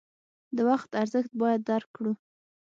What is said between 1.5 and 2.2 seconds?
درک کړو.